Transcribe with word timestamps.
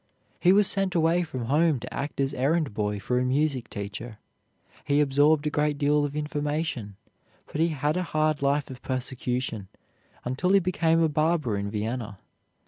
He 0.39 0.51
was 0.51 0.65
sent 0.65 0.95
away 0.95 1.21
from 1.21 1.45
home 1.45 1.79
to 1.79 1.93
act 1.93 2.19
as 2.19 2.33
errand 2.33 2.73
boy 2.73 2.99
for 2.99 3.19
a 3.19 3.23
music 3.23 3.69
teacher. 3.69 4.17
He 4.83 4.99
absorbed 4.99 5.45
a 5.45 5.51
great 5.51 5.77
deal 5.77 6.05
of 6.05 6.15
information, 6.15 6.95
but 7.45 7.61
he 7.61 7.67
had 7.67 7.97
a 7.97 8.01
hard 8.09 8.41
life 8.41 8.71
of 8.71 8.81
persecution 8.81 9.67
until 10.25 10.53
he 10.53 10.59
became 10.59 11.03
a 11.03 11.07
barber 11.07 11.55
in 11.55 11.69
Vienna. 11.69 12.17